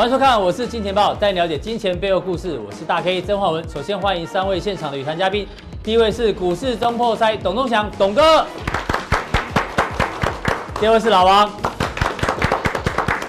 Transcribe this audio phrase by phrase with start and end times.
[0.00, 2.58] 欢迎收看，我是金钱豹，带你了解金钱背后故事。
[2.66, 3.68] 我是大 K 曾焕文。
[3.68, 5.46] 首先欢迎三位现场的与谈嘉宾，
[5.82, 8.46] 第一位是股市中破塞董宗祥董哥，
[10.80, 11.50] 第二位是老王，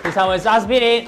[0.01, 1.05] 第三位是阿司匹林。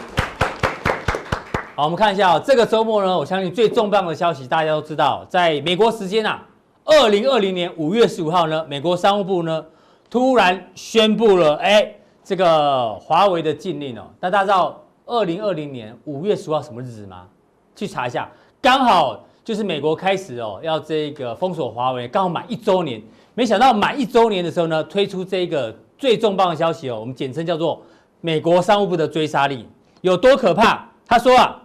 [1.78, 6.44] 好，我们看一下、哦、这个周末呢，我相信最重磅的消息大家都知道，在美国时间啊，
[6.84, 9.64] 二零二零年五月十五号呢，美国商务部呢
[10.10, 11.90] 突然宣布了，哎，
[12.22, 14.83] 这个华为的禁令哦，那大家知道。
[15.06, 17.28] 二零二零年五月十五号什么日子吗？
[17.76, 18.30] 去查一下，
[18.62, 23.02] 刚好就是美国开始哦，要这个封锁华为，刚好满一周年。
[23.36, 27.82] 没想到满一周年的时候呢，推出这个最重磅的消息哦，我们简称叫做
[28.22, 29.68] 美国商务部的追杀令，
[30.02, 30.88] 有多可怕？
[31.06, 31.62] 他说啊，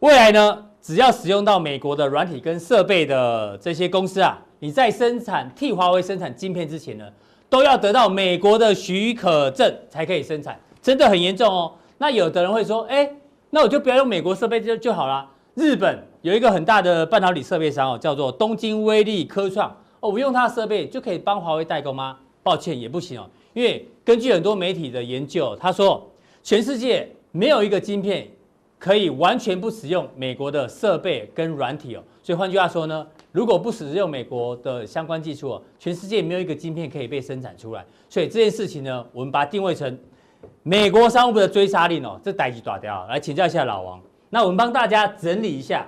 [0.00, 7.04] 未来呢，只要使用到美国的软体跟设备的这些公司啊，你在生产替华为生产晶片之前呢，
[7.48, 11.72] 都要得到美国的许可证才可以生产，真的很严重哦。
[11.98, 13.10] 那有的人会说，哎，
[13.50, 15.28] 那我就不要用美国设备就就好了。
[15.54, 22.18] 日本有一个很大的半导体设备商哦，叫做东京威力科创哦，我用它的设备就可以帮华为代工吗？
[22.42, 23.26] 抱歉，也不行哦。
[23.54, 26.06] 因为根据很多媒体的研究，他说
[26.42, 28.28] 全世界没有一个晶片
[28.78, 32.02] 可以完全不使用美国的设备跟软体哦。
[32.22, 37.82] 所以换句话说呢，如果不使用美国的相关技术哦，全世界没有一个晶片可以被生产出来。
[38.10, 39.98] 所以这件事情呢，我们把它定位成。
[40.62, 44.00] 美国商务部的追杀令哦，这代志大条，来请教一下老王。
[44.30, 45.86] 那我们帮大家整理一下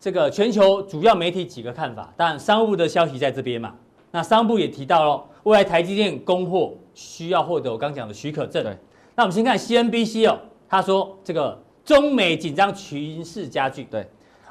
[0.00, 2.12] 这个全球主要媒体几个看法。
[2.16, 3.74] 当然，商务部的消息在这边嘛。
[4.10, 8.64] 那商务部也提到了，未来台积电供货需要获得我刚讲的许可证。
[8.64, 8.76] 对。
[9.14, 13.84] 那我们先看 CNBC 哦，他说这个中美紧张情势加剧。
[13.84, 14.06] 对。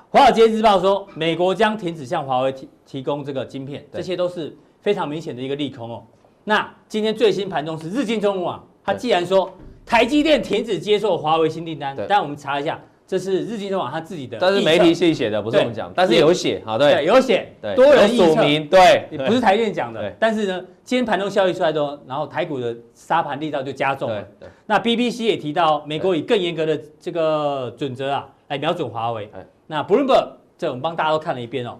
[0.10, 6.04] 华尔街日报说，美国将停止向华为提提供这个晶片，这些都是非常明显的一个利空哦。
[6.44, 8.64] 那今天最新盘中是日经中网。
[8.88, 9.52] 他既然说
[9.86, 24.26] 台积电停止接受华为新订单，但我们查一下，这是日经中网他自己的，但是媒体写写的，不是我们讲，但是有写，好对，有写，对，多人署名，对，不是台积电讲的，但是呢，今天盘中消息出来之后，然后台股的杀盘力道就加重了。
[24.66, 29.30] 那 BBC 也提到，美国以更严格的这个准则啊来瞄准华为。
[29.68, 31.78] 那 Bloomberg 这我们帮大家都看了一遍哦，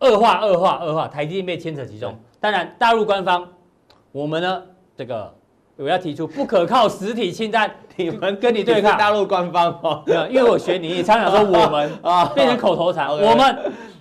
[0.00, 2.18] 恶化恶化恶化，台积电被牵扯其中。
[2.40, 3.46] 当然，大陆官方，
[4.12, 4.62] 我们呢
[4.96, 5.34] 这个。
[5.78, 8.98] 我要提出不可靠实体清单，你们跟你对抗。
[8.98, 13.38] 大陆官方哦，因为我学你，你常常说我们啊， 变成口头禅，我们，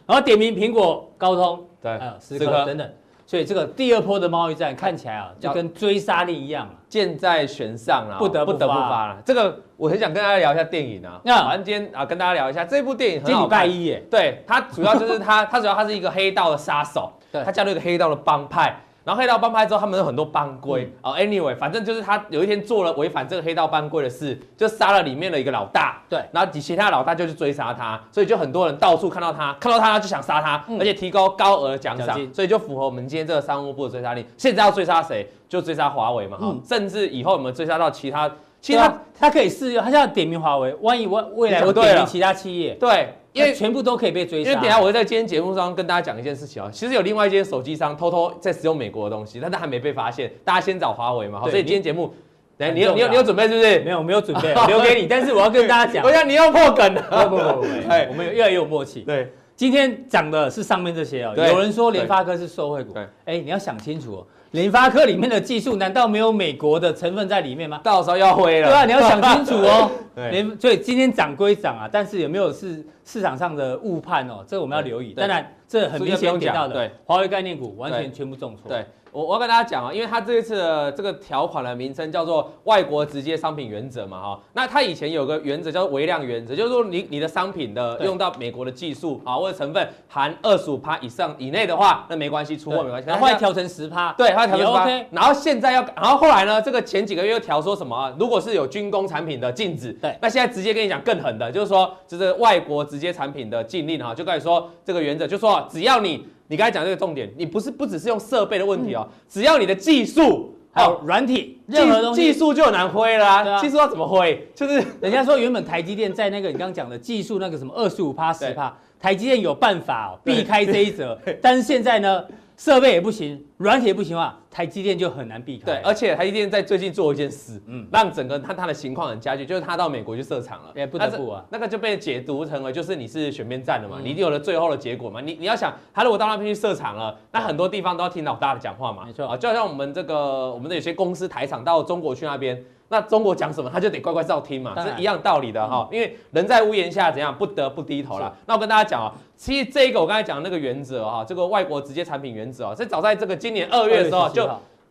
[0.07, 2.89] 然后点名苹果、高通，对，还有思科等等，
[3.27, 9.17] 所以这个第二波的贸易战看起来啊，就跟追杀令一样，箭在弦上了，不得不得不发了。
[9.23, 11.55] 这个我很想跟大家聊一下电影啊，那。
[11.57, 18.75] 今天啊跟大家聊一下这部电影，今天礼拜一耶，对，它主要就是它，它主要它是一个黑道的杀手， 对，他加入一个黑道的帮派。
[19.07, 21.13] 然后黑道帮派之后，他们有很多帮规啊。
[21.13, 26.01] Anyway，反正就是他有一天做了违反这个黑道帮规的事，就杀了里面的一个老大。
[26.09, 34.25] 对，然后其他老大就去追杀他，所以就很多人到处看到他，看到他就想杀他，而且提高高额奖赏，所以就符合我们今天这个商务部的追杀令。
[34.35, 35.25] 现在要追杀谁？
[35.47, 36.37] 就追杀华为嘛。
[36.41, 38.29] 嗯，甚至以后我们追杀到其他，
[38.59, 43.13] 其他他可以试用，他现在点名华为，万一我未来我点名其他企业，对。
[43.37, 44.49] 因为全部都可以被追杀。
[44.51, 50.31] 因为等下我会在今天节目上跟大家讲一件事情啊，其实有另外一间手机商偷偷在使用美国的东西，但是还没被发现。
[50.43, 52.13] 大家先找华为嘛，好，所以今天节目，
[52.57, 53.79] 来，你有你有你有准备是不是？
[53.81, 55.07] 没有没有准备，留给你。
[55.07, 57.01] 但是我要跟大家讲， 我想你要破梗了。
[57.29, 59.01] 不不不不， 哎，我们有越来越有默契。
[59.01, 61.33] 对，今天讲的是上面这些哦。
[61.35, 62.93] 有人说联发科是受惠股，
[63.25, 64.27] 哎，你要想清楚哦。
[64.51, 67.81] 联发科里面的技术难道没有美国的成分在里面吗？
[67.83, 68.69] 到时候要灰了。
[68.69, 69.89] 对啊，你要想清楚哦。
[70.29, 74.45] 联所以今天涨归涨啊，但是有没有是市场上的误判哦？
[74.47, 75.13] 这个我们要留意。
[75.13, 78.69] 当然，这很明显提到的，对，华为概念股完全全部重挫。
[78.69, 78.85] 对。
[79.17, 93.09] 我我要跟大家讲啊，因为它这一次的这个条款的名称叫做外国直接商品原则嘛，哈，那它以前有个原则叫做微量原则，就是说你你的商品的用到美国的技术啊或者成分含二十五趴以上以内的话，那没关系，出货没关系。
[93.09, 95.07] 然后后来调成十趴，对，它调成十趴。
[95.09, 98.13] 然后现在要，然后后来呢，这个前几个月又调说什么啊？
[98.19, 106.23] 如果是有军工产品的禁止，对，那现在直接跟你讲更狠的，就是说就是外国直接产品的禁令哈，就跟你说这个原则，就说只要你。
[106.47, 112.21] 你刚才讲这个重点，你不是不只是用设备的问题哦，只要你的技术还有软体，任何东西。
[112.21, 113.59] 技术就很难挥啦啊。
[113.59, 114.47] 技术要怎么挥？
[114.55, 122.23] 就是人家说原本台积电在那个你刚刚讲的技术那个什么二十五趴十趴，台积电有办法避开这一则， 但是现在呢，
[122.57, 125.65] 设备也不行，软体也不行的话，台积电就很难避开。
[125.65, 135.21] 对，而且台积电在最近做一件事，嗯，让整个它它的情况很加剧，就是它到美国去设厂了，也不得不啊，那个就被解读成了就是你是选边站的嘛，嗯、你一定有了最后的结果嘛。
[135.21, 142.59] 你你要想，他如果到那边去设厂了，那很多地方都要听老大的讲话嘛，没错啊，就好像我们这个我们的有些公司台厂到中国去那边。
[142.89, 145.87] 那中国讲什么，他就得乖乖照听嘛，是一样道理的哈。
[145.91, 148.35] 因为人在屋檐下，怎样不得不低头了。
[148.45, 154.49] 那我跟大家讲啊，其实这个我刚才讲的那个原则哈，这个外国直接产品原则啊，是早在这个今年二月的时候就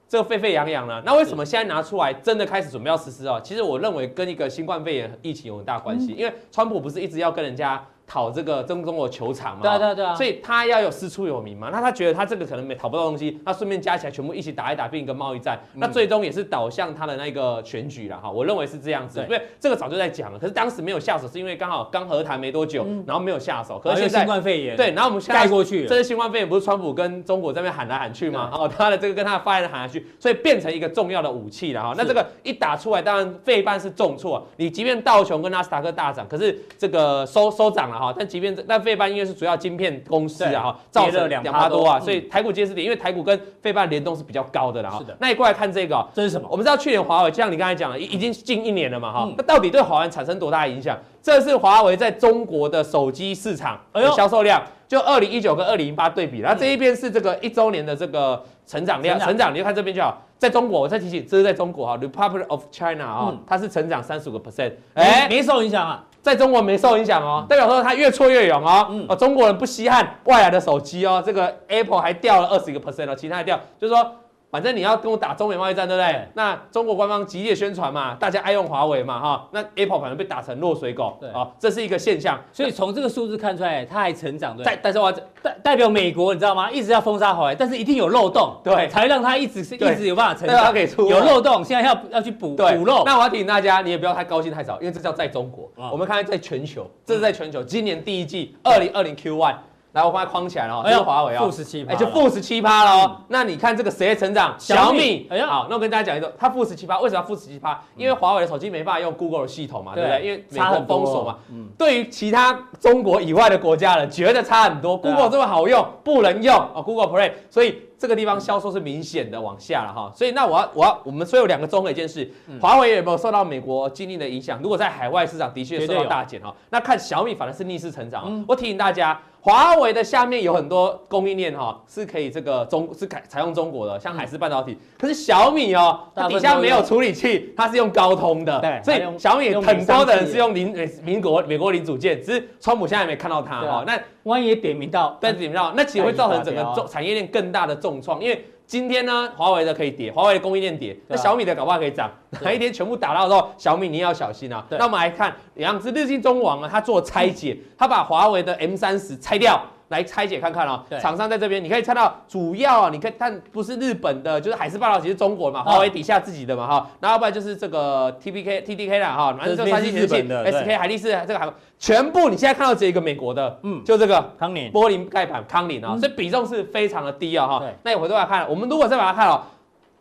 [0.09, 1.03] 这个沸沸扬扬了。
[1.05, 3.41] 那为什么现在拿出来真的开始准备要实施哦？
[3.43, 7.83] 其实我认为跟一个新冠肺炎疫情有很大关系，因为川普不是一直要跟人家。
[8.07, 28.51] 讨这个中中国球场嘛，对啊对啊对啊，所以他要有师出有名嘛，那他觉得他这个可能没讨不到东西，那顺便加起来全部一起打一打，变一个贸易战，嗯、那最终也是导向他的那个选举了哈，我认为是这样子，因为这个早就在讲了，可是当时没有下手，是因为刚好刚和谈没多久，嗯、然后没有下手，可是现在新冠肺炎，对，然后我们现在盖过去，这是新冠肺炎，不是川普跟中国这边喊来喊去吗？
[28.53, 38.77] 哦，他的这个跟他的发言人喊来去，所以变成一个重要的武器了哈，那这个一打出来，当然费半是重挫，你即便道琼跟纳斯达克大涨，可是这个收收涨了哈，但即便这那。
[38.87, 45.03] 费半因为是主要晶片公司啊，哈，造成两趴多啊，所以台股接势点，因为台股跟费半联动是比较高的了哈。
[45.19, 46.47] 那你过来看这个，这是什么？
[46.49, 50.97] 我们知道去年华为，就像你刚才讲的，已已经近一年了嘛，哈，那到底对华为产生多大的影响？
[51.21, 60.23] 这是华为在中国的手机市场的销售量，就二零一九跟二零一八对比，然后这一边是这个一周年的这个成长量，成长，你就看这边就好。
[60.39, 66.05] 在中国，我再提醒，这是在中国哈，Republic of China 啊，它是成长三十五个 percent，哎，没受影响啊。
[66.27, 69.07] 在中国没受影响哦，代表说它越挫越勇哦。
[69.09, 74.05] 哦，中国人不稀罕外来的手机哦，这个 Apple 还掉了二十个 percent 哦，其他还掉，就是说。
[74.49, 76.29] 反正你要跟我打中美贸易战，对不对？
[76.35, 79.49] 那中国官方极力宣传嘛，大家爱用华为嘛，哈。
[79.53, 82.41] 那 Apple 反正被打成落水狗，对啊，这是一个现象。
[82.53, 84.65] 所以从这个数字看出来，它还成长，对。
[84.65, 85.13] 但但是我
[85.43, 86.71] 代代表美国，你知道吗？
[86.71, 90.75] 一直要封杀华为，但是一定有漏洞，对，才让它一直是一直有办法成长。
[91.09, 93.05] 有漏洞，现在要要去补补漏。
[93.05, 95.71] 那我要提醒大家，你也不要太高兴太早，因为这叫在中国。
[95.91, 99.57] 我们看在全球，这是在全球，今年第一季二零二零 Q one。
[99.97, 103.17] 来，我帮它框起来了，这是华为啊，负十七，哎，就负十七趴了哦。
[103.29, 104.55] 那你看这个谁成长？
[104.59, 105.27] 小米。
[105.31, 107.81] 哎呀，好，那我跟大家讲一个，它负十七趴，为什么要负十七趴？
[107.97, 110.23] 因为华为的手机没办法用 Google 的系统嘛，对不对？
[110.23, 111.39] 因为美国封锁嘛。
[111.51, 111.69] 嗯。
[111.79, 114.99] 对于其他中国以外的国家人，觉得差很多。
[114.99, 120.13] Google 这么好用，不能用哦，Google Play，所以这个地方销售是明显的往下了哈。
[120.15, 124.61] 所以那我要我要我们所以有两个综合一件事，华为有没有受到美国禁令的影响？
[124.61, 128.45] 如果在海外市场的确受到大减哈，那看小米反而是逆势成长。
[128.47, 129.19] 我提醒大家。
[129.47, 134.77] 华为的下面有很多供应链哈，是可以这个中是采采用中国的，像海思半导体。
[134.99, 138.59] 可是小米哦，它底下没有处理器，它是用高通的。
[138.59, 143.85] 对，所以小米很多的人是用零民国美国零组件，只是川普现在还没看到它哈。
[143.87, 148.45] 那万一也点名到，对点名到，那其实会造成整个重产业链更大的重创，因为。
[148.67, 152.11] 今天呢，华为的可以跌，华为的供应链跌，那小米的搞不好可以涨。
[152.41, 154.67] 哪一天全部打到的时候，小米你也要小心啊。
[154.71, 159.65] 那我们来看，两只日经中网啊，它做拆解，它把华为的 M 三十拆掉。
[159.89, 171.49] 来拆解看看哦，厂商在这边，你可以看到主要啊，你可以看不是日本的，就是海事半导体是中国嘛，华为底下自己的嘛哈，然后不然就是这个 T P K T D K 啦哈，反正就三星电器 S K 海力士这个还
[171.79, 174.73] 全部你现在看到只有一个美国的，嗯，就这个康宁。
[174.73, 177.63] 玻璃盖板康宁啊，所以比重是非常的低啊哈。
[177.85, 179.43] 那你回头来看，我们如果再把它看哦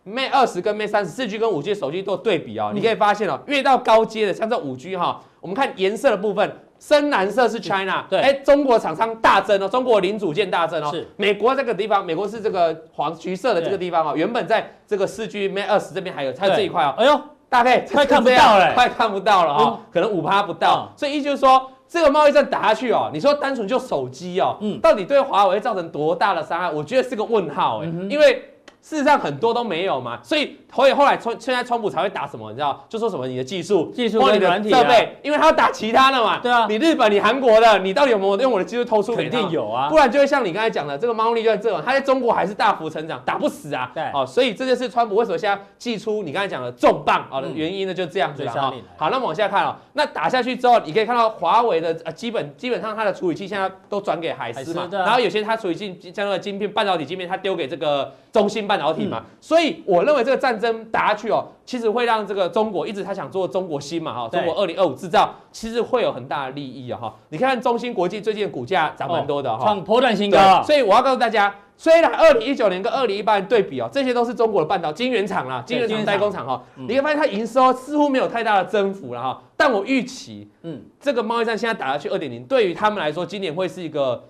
[0.07, 6.59] ，Mate 二十跟 Mate 三十四 G 跟五 G 手机做对比啊，你可以发现哦，越到高阶的像这五 G 哈，我们看颜色的部分。
[6.87, 10.91] 深蓝色是 China，对，哎，中国厂商大增哦，中国零组件大增哦。
[10.91, 16.93] 是，美国这个地方，美国是这个黄橘色的这个地方哦，原本在这个四 G Mate 20这边还有，还有这一块哦。
[16.95, 20.93] 哎呦，大概快看不到了， 快看不到了哦，可能五趴不到。
[20.95, 26.69] 所以意思就是说，这个贸易战打下去哦，你说单纯就手机哦，嗯，到底对华为造成多大的伤害？
[26.69, 28.51] 我觉得是个问号哎，因为。
[28.85, 32.85] 事实上很多都没有嘛，所以所以后来川现在川普才会打什么，你知道？
[32.87, 36.37] 就说什么你的技术、技术或、你的设备，因为他要打其他的嘛。
[36.37, 39.15] 对啊，你日本、你韩国的，你到底有没有用我的技术偷出？
[39.15, 43.89] 肯定有啊，不然就会像你刚才讲的这个猫腻就这种，他在中国还是大幅成长，打不死啊。
[43.95, 47.93] 对，哦，所以这就是川普为什么现在寄出你刚才讲的重磅啊的原因呢？
[47.93, 48.71] 就这样子了哈。
[48.97, 59.23] 好，那么往下看哦，那打下去之后，你可以看到华为的呃基本基本上它的处理器现在都转给海思嘛，然后有些它处理器像那个晶片、半导体晶片，它丢给这个中芯半导体嘛。
[59.39, 67.13] 所以我认为这个战争打下去哦，其实会让这个中国一直他想做中国芯嘛哈，中国二零二五制造，其实会有很大的利益啊哈。
[67.29, 70.63] 你看中芯国际最近的股价涨蛮多的哈，创波段新高。
[70.63, 79.41] 所以我要告诉大家，虽然二零一九年跟二零一八年对比哦，这些都是中国的半导体晶圆厂啦，晶圆厂代工厂哈，你会发现它营收似乎没有太大的增幅了哈。
[79.57, 84.23] 但我预期，嗯，这个贸易战现在打下去二点零，对于他们来说，今年会是一个。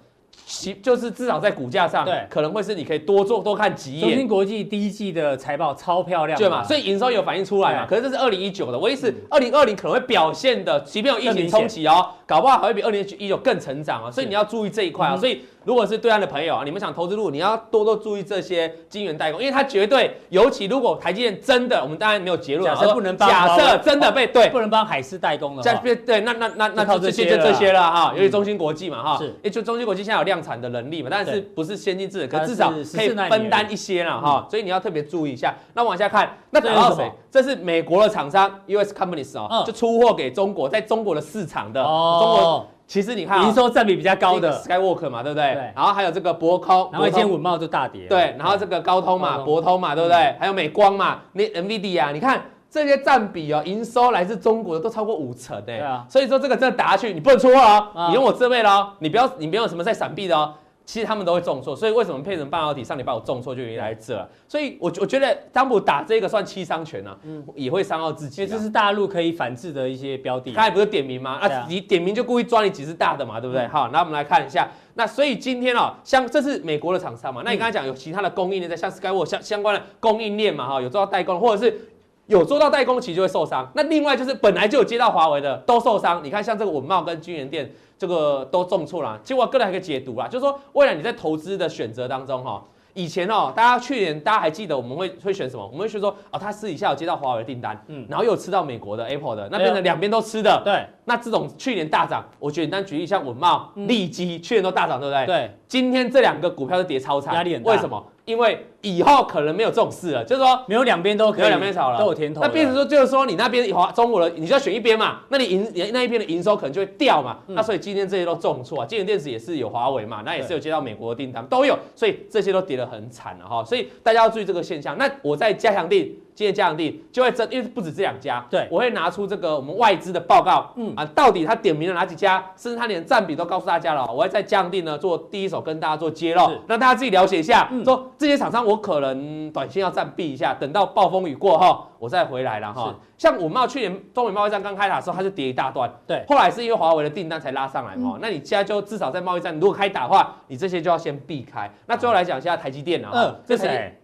[0.48, 4.02] 其就是至少在股价上，对，可能会是你可以多做多看几眼。
[4.02, 6.64] 中芯国际第一季的财报超漂亮，对嘛？
[6.64, 7.86] 所以营收有反映出来嘛？
[7.88, 14.12] 可是这是二零一九的，我意思二零二零可能会表现的，即便有疫情冲击哦，搞不好还会比二零一九更成长啊。
[14.12, 15.18] 所以你要注意这一块啊。
[15.18, 31.10] 所以如果是对岸的朋友啊，你们想投资入，你要多多注意这些晶圆代工，因为它绝对，尤其如果台积电真的，我们当然没有结论，假设不能帮，假设真的被对，不能帮海思代工的话，对，那那那那这些就这些了哈，尤其中芯国际嘛哈，是，也就中芯国际现在有量产的能力嘛。
[31.12, 35.56] 但是不是先进制，可至少可以分担一些了哈，所以你要特别注意一下。
[35.74, 37.12] 那往下看，那打到谁？
[37.32, 41.84] 这是美国的厂商，US companies 哦，就出货给中国，在中国的市场的。
[41.84, 42.20] 哦。
[42.22, 45.54] 中国其实你看，营收占比比较高的 Skywalk 嘛，对不对？
[45.54, 45.72] 对。
[45.76, 48.08] 然后还有这个博通，然后今天稳茂就大跌。
[48.08, 48.36] 对。
[48.38, 50.36] 然后这个高通嘛，博通嘛，对不对？
[50.40, 55.62] 还有美光嘛，那 NVIDIA 啊，你看这些占比哦，营收来自中国的都超过五成哎。
[55.62, 56.06] 对啊。
[56.08, 60.54] 所以说这个真的打下去，你不能出货哦，你用我这位喽，你不要，你没有什么在闪避的哦。
[60.86, 68.42] 其实他们都会重挫，所以为什么配成半导体上礼拜我重挫就原因来这，所以我我觉得当普打这个算七伤拳啊，嗯，也会伤到自己。
[68.42, 70.54] 因为这是大陆可以反制的一些标的。
[70.54, 71.40] 他也不是点名吗？
[71.42, 73.68] 啊，你点名就故意抓你几只大的嘛，对不对？
[73.68, 81.80] 好，那我们来看一下，那所以今天哦，像这是美国的厂商嘛，那你刚才讲有其他的供应链在，像 Skyworks 相相关的供应链嘛，哈，有做到代工，或者是
[82.28, 83.70] 有做到代工，其实就会受伤。
[83.76, 87.72] 那另外就是本来就有接到华为的都受伤，你看像这个稳懋跟金元店。
[87.98, 92.62] 这个都重挫了，其实我个人还可以解读啦，就是说未来你在投资的选择当中哈，
[92.94, 95.66] 以前哦，大家去年大家还记得我们会会选什么？
[95.66, 100.86] 我们会选说哦，他私底下有接到华为的订单，嗯，然后又吃到美国的 Apple 的，那变成两边都吃的，对。
[101.06, 105.26] 那这种去年大涨，我简单举例，像稳懋、利基，去年都大涨，对不对？
[105.26, 105.52] 对。
[105.70, 107.72] 今天这两个股票都跌超惨，压力很大。
[107.72, 108.06] 为什么？
[108.26, 112.42] 因为以后可能没有这种事了，就是说没有两边都可以，没有两边炒了，都有甜头。
[112.42, 117.38] 那变成说，就是说你那边华中国的，你就要选一边嘛，那你营那一边的营收可能就会掉嘛。
[117.48, 123.64] 那所以今天这些都重挫啊，京元电子也是有华为嘛，那也是有接到美国的订单，都有，所以这些都跌得很惨了哈。
[123.64, 124.96] 所以大家要注意这个现象。
[124.98, 126.20] 那我在加强地。
[126.36, 134.06] 今天加强地就会增，因为不止这两家，对，我会拿出这个我们外资的报告，嗯啊，到底他点名了哪几家，甚至他连占比都告诉大家了。
[134.12, 142.94] 我会在加强地呢做第一手跟大家做揭露，让大家自己了解一下，说这些厂商我可能短线要暂避一下，等到暴风雨过后我再回来了哈。
[143.18, 148.18] 像稳懋去年中美贸易战刚开打的时候，它就跌一大段，对，后来是因为华为的订单才拉上来嘛。
[148.22, 151.72] 那你现在就至少在贸易战如果开打的话，你这些就要先避开。
[151.86, 154.00] 那最后来讲一下台积电啊，嗯，这谁？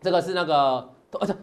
[0.00, 0.88] 这个是那个。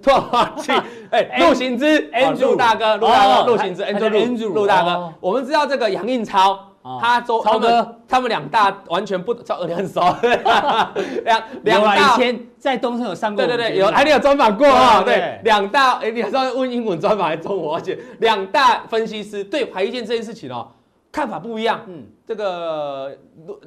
[0.01, 0.71] 突然忘记，
[1.11, 5.13] 哎，陆行之，Andrew 大哥，陆大哥，陆行之，Andrew，陆大哥。
[5.21, 10.01] 我们知道这个杨应超，他周超哥，他们两大完全不，超 很熟，
[11.23, 12.15] 两两大。
[12.15, 15.01] 以前在东森有上过，对对对，有，哎，你有专访过啊？
[15.03, 17.75] 对，两大，哎，你还是要问英文专访还是中文？
[17.75, 20.67] 而且两大分析师对台积电这件事情哦，
[21.11, 21.81] 看法不一样。
[21.87, 23.17] 嗯，这个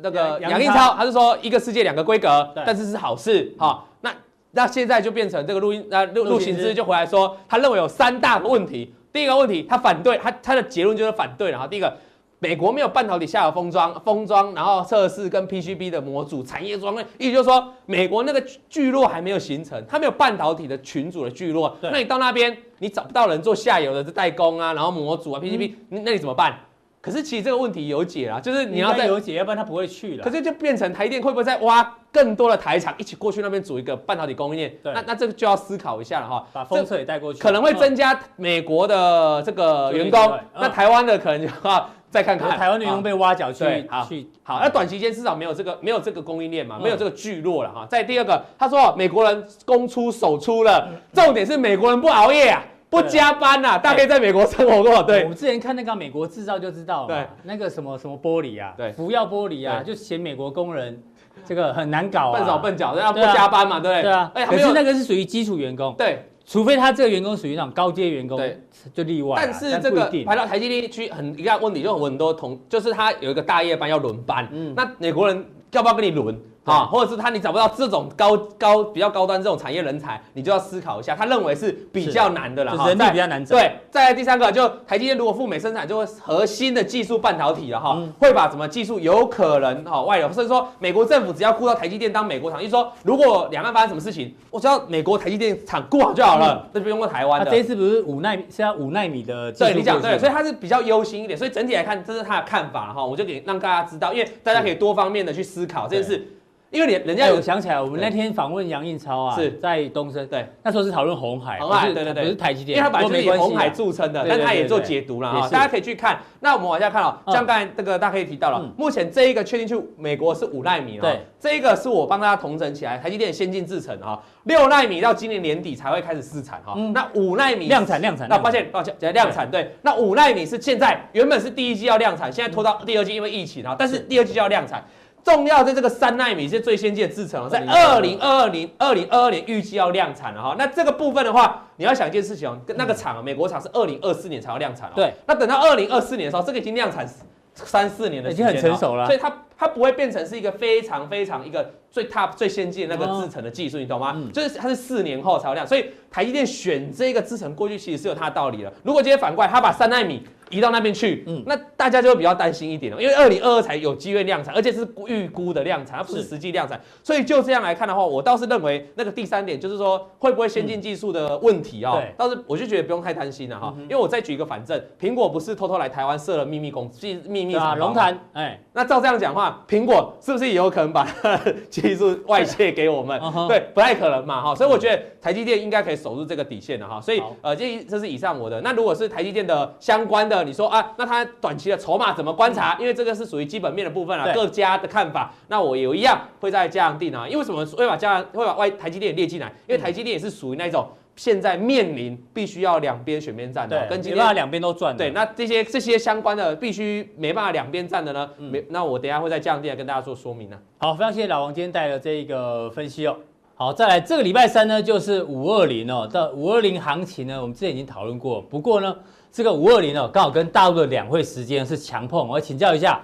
[0.02, 3.84] 那个杨应超，他是说一个世界两个规格，但是是好事哈。
[4.00, 4.10] 那
[4.52, 8.94] 那现在就变成这个录音，那陆陆行之就回来说，他认为有三大个问题。
[9.12, 11.66] 第一个问题，他反对，他他的结论就是反对了哈。
[11.66, 11.94] 第一个，
[12.42, 21.76] 美国没有半导体下游封装、封装，然后测试跟 PCB 的模组产业装备，意思就是说，美国那个聚落还没有形成，它没有半导体的群组的聚落。
[21.80, 26.58] 那你到那边，你找不到人做下游的代工啊，然后模组啊 PCB，嗯、那你怎么办？
[27.00, 30.24] 可是其实这个问题有解啊，就是你要再有解，要不然他不会去了。
[30.24, 34.76] 可是就变成台电会不会再挖更多的台厂一起过去那边组一个半导体供应链？
[34.82, 36.44] 对，那那这个就要思考一下了哈。
[36.52, 42.56] 把风车也带过去，可能会增加美国的这个员工，那台湾的可能就 要再看看。
[42.56, 43.64] 台湾女工被挖角去
[44.08, 47.86] 去好，那短期间至少没有这个没有这个供应链嘛，没有这个聚落了哈。
[47.88, 52.62] 再第二个，他说美国人公出手出了，重点是美国人不熬夜啊。
[52.90, 55.02] 不加班呐，大概在美国生活过。
[55.02, 61.02] 对，我们之前看那个美国制造就知道，对，那个什么什么玻璃啊，对，福耀玻璃啊，就嫌美国工人
[61.42, 64.02] 这个很难搞，笨手笨脚，要不加班嘛，对不对？
[64.02, 68.60] 对啊，哎，可是那个是属于基础员工，对，除非他这个员工属于那种高阶员工，对，
[68.92, 69.34] 就例外。
[69.36, 76.38] 但是这个排到台积电去很一个问题，就很多同，就是他有一个大夜班要轮班，嗯，那美国人要不要跟你轮？
[76.64, 81.16] 啊，或者是他你找不到这种高高比较高端这种产业人才，你就要思考一下。
[81.16, 83.56] 他认为是比较难的了，人力比较难找。
[83.56, 97.50] 对，再来第三个，就台积电如果赴美生产，就会核心的技术半导体了哈，会把什么技术有可能哈外流，所以说美国政府只要顾到台积电当美国厂，就是说如果两岸发生什么事情，我只要美国台积电厂顾好就好了，那就不用过台湾的。
[97.50, 99.70] 这一次不是五奈米，是要五奈米的技术。
[99.72, 101.36] 对，你讲对，所以他是比较忧心一点。
[101.36, 106.24] 所以整体来看，这是他的看法哈，我就给让大家知道，因为大家可以多方面的去思考这件事。
[106.72, 109.52] 因为人人家有、想起来，我们那天访问杨应超啊，是。
[109.60, 116.18] 在东升，对，那时候是讨论红海，红海，对对对，不是台积电，因为他本来就是以红海著称的，但他也做解读了啊，大家可以去看。
[116.40, 134.02] 那我们往下看哦，像刚才这个大家可以提到了，目前这一个确定去美国是五纳米了，对，这一个是我帮大家统整起来，台积电先进制程哈，六纳米到今年年底才会开始试产哈，那五纳米量产量产，那抱歉抱歉，量产对，那五纳米是现在原本是第一季要量产，现在拖到第二季，因为疫情啊，但是。
[134.12, 134.84] 第二季就要量产。
[135.24, 140.56] 重要在这个三纳米是最先进的制程，在二零二二年二零二二年预计要量产了哈。
[140.58, 144.90] 那这个部分的话，你要想一件事情哦，跟那个厂，美国厂是二零二四年才要量产。
[144.94, 147.08] 对，那等到二零二四年的时候，这个已经量产
[147.54, 154.20] 三四年的时间，已经很成熟了，所以它它不会变成是一个非常非常一个最 top 最先进的那个制程的技术，你懂吗？
[154.32, 158.72] 就是它是四年后才要量，所以台积电选这个制程过去其实是有它的道理的。
[158.82, 160.24] 如果今天反过来，它把三纳米。
[160.52, 181.08] 移到那边去，嗯，那大家就会比较担心一点了，因为二零二二才有机会量产，而且是预估的量产，它不是实际量产，所以就这样来看的话，我倒是认为那个第三点就是说会不会先进技术的问题啊，倒是我就觉得不用太担心了哈，因为我再举一个反证，苹果不是偷偷来台湾设了秘密公司、秘密啊龙潭，哎，那照这样讲话，苹果是不是也有可能把
[181.70, 183.18] 技术外泄给我们？
[183.48, 188.60] 对，不太可能嘛哈，所以我觉得台积电应该可以守住这个底线的哈，所以呃，这这是以上我的。
[188.60, 191.22] 那如果是台积电的相关的，你说啊，那它。
[191.40, 192.76] 短期的筹码怎么观察？
[192.78, 195.32] 因为这个是属于基本面的部分啊，各家的看法。
[195.48, 197.26] 那我有一样会在这样定啊。
[197.26, 199.46] 因为什么会把这样会把外台积电列进来？
[199.66, 204.96] 因为台积电也是属于那种现在面临必须要两边选边站的，跟今天两边都赚。
[204.96, 208.30] 对，那这些这些相关的必须没办法两边站的呢？
[208.38, 210.58] 没，那我等下会在这样定来跟大家做说明呢。
[210.78, 213.16] 好，非常谢谢老王今天带来的这一个分析哦。
[213.54, 216.08] 好，再来这个礼拜三呢，就是五二零哦。
[216.12, 218.96] 到五二零行情呢，我们之前已经讨论过，不过呢。
[219.32, 223.00] 这个五二零哦，刚好跟大陆的两会时间是强碰，我请教一下，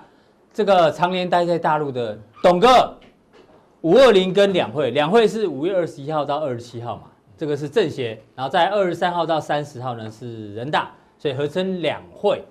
[0.52, 2.94] 这个常年待在大陆的董哥，
[3.80, 7.04] 五二零跟两会，两会是五月二十一号到二十七号嘛，
[7.34, 12.44] 这个是政协，然后在二十三号到三十号呢是人大，所以合称两会。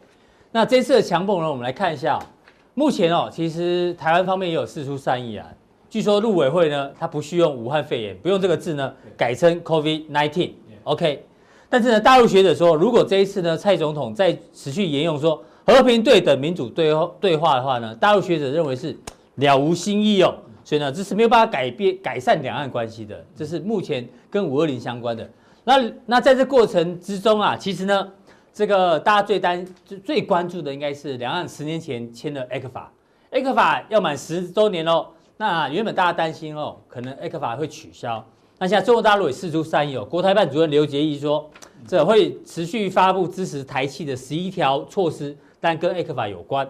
[0.51, 2.17] 那这次的强碰呢，我们来看一下，
[2.73, 5.47] 目前哦，其实台湾方面也有释出善意啊，
[5.87, 11.23] 据说陆委会呢，它不续用武汉肺炎，不用这个字呢，改称 COVID-19，OK。
[11.69, 18.97] 但是呢，大陆学者说，如果这一次呢，蔡总统再持续沿用说和平、对等、民主对对话的话呢，大陆学者认为是
[19.35, 25.29] 了无新意哦，所以呢，这是没有办法改变改善两岸关系的，这是目前跟五二零相关的。
[25.65, 28.07] 那那在这过程之中啊，其实呢，
[28.53, 29.67] 这个大家最担
[30.05, 35.07] 最关注的应该是两岸十年前签的 ECFA，ECFA 要满十周年喽。
[35.35, 38.25] 那原本大家担心哦，可能 ECFA 会取消。
[38.59, 41.47] 那现在中国大陆也释出善意哦，国台办主任刘捷一说，
[41.87, 46.67] 这会持续发布支持台企的十一条措施，但跟 ECFA 有关。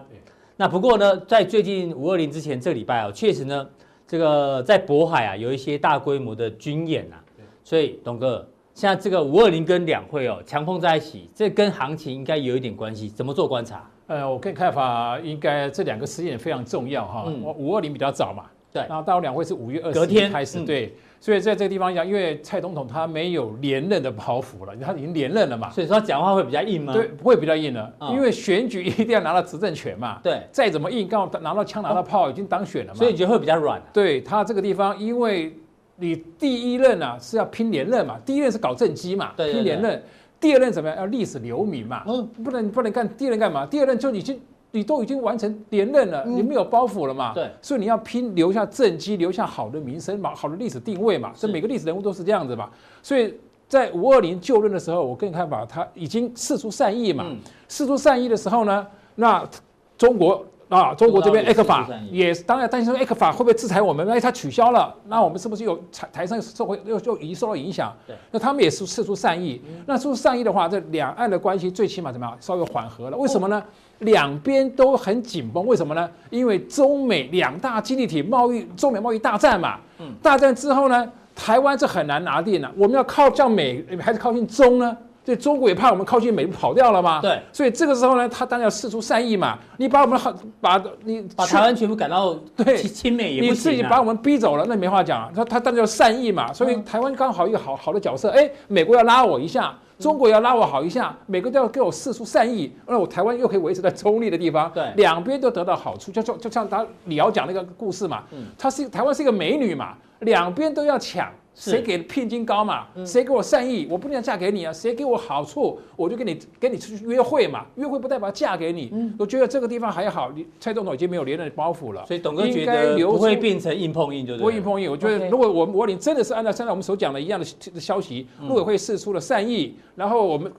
[0.56, 3.66] 那不过呢，在最近五二零之前这礼拜哦，确实呢，
[4.06, 7.24] 这个在渤海啊有一些大规模的军演啊，
[7.64, 13.88] 所以董哥，现在这个五二零跟两会哦强碰在一起，这跟行情应该有一点关系，怎么做观察？
[14.08, 17.24] 呃，我跟看法应该这两个时间点非常重要哈，
[17.56, 20.94] 五二零比较早嘛，对，然后大陆两会是五月二十天开始，对。
[21.20, 26.92] 所以在这个地方讲，因为蔡总统他没有连任的包袱了，他已经连任了嘛，所以说他讲话会比较硬吗？
[26.92, 30.20] 对，会比较硬了，因为选举一定要拿到执政权嘛。
[30.22, 32.98] 对，再怎么硬，刚好拿到枪拿到炮，已经当选了嘛。
[32.98, 33.82] 所以你觉得会比较软？
[33.92, 35.52] 对他这个地方，因为
[35.96, 40.02] 你第一任啊是要拼连任嘛，第一任是搞政绩嘛，拼连任，
[40.38, 40.98] 第二任怎么样？
[40.98, 43.66] 要历史留名嘛，嗯，不能不能干第二任干嘛？
[43.66, 44.40] 第二任就已经。
[44.70, 47.32] 你都已经完成连任了，你没有包袱了嘛？
[47.32, 51.32] 对，所以你要拼留下政绩，留下好的名声嘛，好的历史定位嘛。
[51.34, 52.68] 所以每个历史人物都是这样子嘛。
[53.02, 53.34] 所以
[53.66, 57.26] 在五二零就任的时候，我个人看法，他已经释出善意嘛。
[57.68, 59.48] 释出善意的时候呢，那
[59.96, 64.06] 中国啊，中国这边 ECFA 也当然担心说 ECFA 会不会制裁我们？
[64.08, 67.90] 哎，它取消了，那我们是不是有台台上社会又又已经受到影响？
[68.06, 69.60] 对，那他们也是释出善意。
[69.86, 72.36] 那释出善意的话，这两岸的关系最起码怎么样？
[72.38, 73.16] 稍微缓和了。
[73.16, 73.62] 为什么呢？
[74.00, 76.08] 两边都很紧绷，为什么呢？
[76.28, 79.78] 因为中美两大经济体贸易，中美贸易大战嘛。
[79.98, 80.14] 嗯。
[80.22, 82.70] 大战之后呢，台湾是很难拿定了。
[82.76, 84.96] 我们要靠向美，还是靠近中呢？
[85.28, 87.20] 对，中国也怕我们靠近美跑掉了嘛。
[87.20, 87.38] 对。
[87.52, 89.58] 所以这个时候呢，他当然要试出善意嘛。
[89.76, 95.30] 你把我们好，把你把台湾全部赶到对亲美也不行，啊，你自己把我们逼走了，那没话讲啊。
[95.36, 96.50] 他他当然要善意嘛。
[96.50, 99.76] 所以台湾刚好一个好好的角色，哎，美国要拉我一下。
[99.98, 111.28] 中国要拉我好一下，美国都要给我释出善意，那我台湾又可以维持在中立的地方，对，两边都得到好处，就就就像他李敖讲那个故事嘛，嗯，他是台湾是一个美女嘛，两边都要抢，
[111.58, 112.86] 谁给聘金高嘛？
[113.04, 114.72] 谁给我善意，我不能嫁给你啊？
[114.72, 117.66] 谁给我好处，我就跟你跟你出去约会嘛。
[117.74, 118.92] 约会不代表嫁给你。
[119.18, 122.06] 我觉得这个地方还好，蔡总统已经没有连任包袱了。
[122.06, 124.88] 所以董哥觉得不会变成硬碰硬，就不会硬碰硬。
[124.88, 127.44] 我觉得如果我我你真的是按照现在我们所讲的一样的
[127.80, 130.52] 消息，陆委会释出了善意，然后我们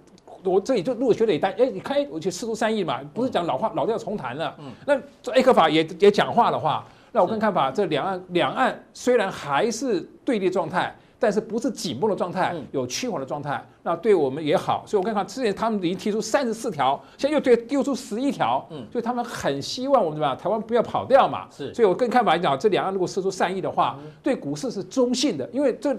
[0.43, 4.53] 我这里就陆委学者也担，哎，你看，我就释出善意嘛，不是讲老话老调重弹了。
[4.85, 6.85] 那这艾克法也也讲话的话。
[7.11, 14.83] 那我更看法，这两岸两岸虽然还是对立状态，但是不是紧绷的状态，有趋缓的状态，那对我们也好。
[14.85, 21.47] 所以我看看之前他们已经提出三十四条，现在又对丢出十一条，嗯，所以他们很希望我们怎么样，台湾不要跑掉嘛。
[21.49, 25.95] 是，所以我更看法来讲，这两岸如果释出善意的话，对股市是中性的，因为这。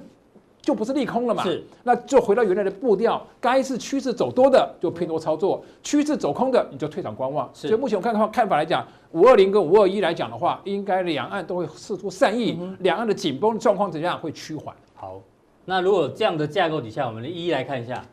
[0.63, 1.43] 就不是利空了嘛？
[1.43, 7.51] 是，那就回到原来的步调，该是趋势走多的就偏多操作，趋势走空的你就退场观望。
[7.55, 14.75] 是，所以目前我看的话，看法来讲，五二零跟五二一来讲的话，应该两岸都会释出善意，两、嗯、岸的紧绷状况怎样会趋缓。
[14.95, 15.21] 好，
[15.65, 18.05] 那如果这样的架构底下，我们一一来看一下。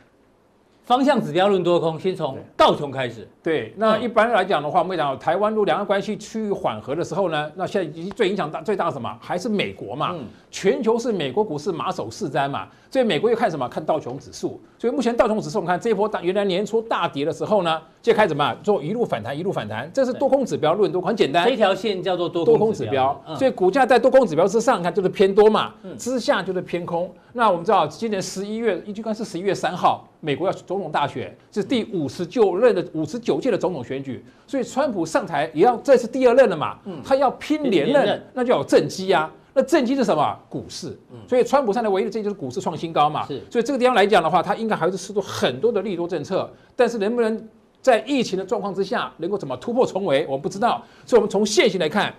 [0.87, 3.27] 方向指标论多空，先从道琼开始。
[3.43, 9.13] 对，那一般来讲的话，我们讲台湾如果两岸关系趋于缓和的时候呢，那现在最影响大最大什么？
[9.19, 10.15] 还是美国嘛？
[10.49, 13.67] 全球是美国股市马首是瞻嘛，所以美国又看什么？
[13.67, 14.61] 看道琼指数。
[14.77, 18.55] 所以目前道琼指数，我们看这一波大原来年初大跌的时候呢，就开始什么？
[18.63, 19.91] 做一路反弹，一路反弹。
[19.93, 21.45] 这是多空指标论多，很简单。
[21.49, 27.13] 这条线叫做多多空指标，所以股价在多空指标之上，看就是偏多嘛，之下就是偏空。
[27.37, 39.31] 那我们知道，今年十一月，应该是十一月三号，美国要总统大选，是第五十九任的五十九届的总统选举，所以川普上台也要，这是第二任了嘛，他要拼连任，那就有政绩呀。
[39.53, 40.35] 那政绩是什么？
[40.49, 40.97] 股市。
[41.29, 43.27] 所以川普上台唯一的政绩就是股市创新高嘛。
[43.27, 43.39] 是。
[43.51, 47.47] 所以这个地方来讲的话，他应该还是施出很多的利多政策，但是能不能
[47.83, 50.83] 在疫情的状况之下，能够怎么突破重围，我们不知道。
[51.05, 52.11] 所以我们从线型来看。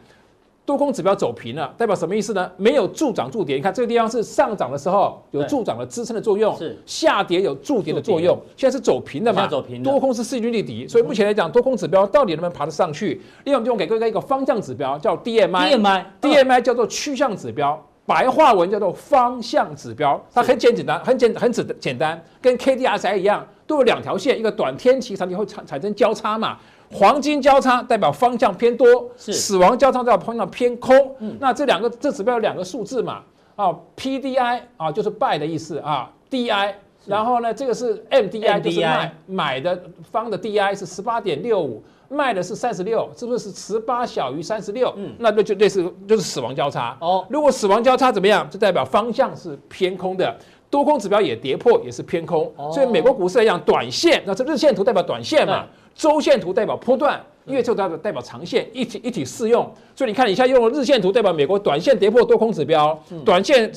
[0.69, 2.53] 多空指标走平了，代表什么意思呢？
[2.59, 3.57] 没有助涨助跌。
[3.57, 8.39] 你看这个地方是上涨的时候有助涨的支撑的作用，是下跌有助跌的作用。
[8.55, 9.47] 现在是走平的嘛？
[9.47, 9.83] 走平。
[9.83, 13.19] 多空是势均力敌，所以目前来讲，多空指标到底能不能爬得上去？
[13.45, 20.23] 另外，我们就给各位一个方向指标，叫 DMI，DMI 叫做趋向指标，白话文叫做方向指标。
[20.35, 26.59] 它很简简单，很简很简简单，跟 KDSI 一样，都有两条线，一个短天期长期会产产生交叉嘛。
[26.91, 31.15] 黄金交叉代表方向偏多，是死亡交叉代表方向偏空。
[31.19, 33.23] 嗯，那这两个这指标有两个数字嘛？
[33.57, 36.73] 啊，PDI 啊就是 buy 的意思啊，DI，
[37.05, 44.95] 然后呢这个是 MDI 就是卖买的方的 DI 是十八点六五，卖的是三十六，是不是十八小于三十六？
[44.97, 46.97] 嗯，那就就类似就是死亡交叉。
[47.01, 48.49] 哦，如果死亡交叉怎么样？
[48.49, 50.35] 就代表方向是偏空的，
[50.71, 52.51] 多空指标也跌破，也是偏空。
[52.73, 55.67] 所以美国股市来讲，短线那这日线图代表短线嘛。
[55.99, 59.69] 周线图代表波段，月线代表代表长线，一体一体适用。
[59.97, 63.71] 所以你看，你现在用了日线图代表美国短线跌破多空指标，短线